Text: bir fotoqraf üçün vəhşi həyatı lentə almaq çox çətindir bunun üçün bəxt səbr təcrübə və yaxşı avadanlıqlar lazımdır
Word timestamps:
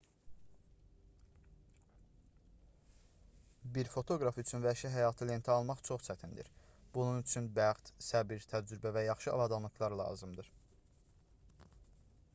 bir 3.75 3.89
fotoqraf 3.95 4.39
üçün 4.43 4.63
vəhşi 4.67 4.91
həyatı 4.95 5.27
lentə 5.31 5.53
almaq 5.55 5.83
çox 5.89 6.07
çətindir 6.07 6.49
bunun 6.97 7.21
üçün 7.25 7.49
bəxt 7.59 7.91
səbr 8.09 8.47
təcrübə 8.55 8.93
və 8.97 9.03
yaxşı 9.09 9.33
avadanlıqlar 9.35 9.97
lazımdır 10.03 10.49